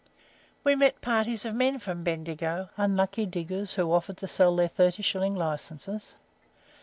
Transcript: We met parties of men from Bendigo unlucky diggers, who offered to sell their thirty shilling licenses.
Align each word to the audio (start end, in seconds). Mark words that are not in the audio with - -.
We 0.63 0.75
met 0.75 0.99
parties 1.01 1.45
of 1.45 1.53
men 1.53 1.77
from 1.77 2.03
Bendigo 2.03 2.69
unlucky 2.75 3.27
diggers, 3.27 3.73
who 3.75 3.93
offered 3.93 4.17
to 4.17 4.27
sell 4.27 4.55
their 4.55 4.67
thirty 4.67 5.03
shilling 5.03 5.35
licenses. 5.35 6.15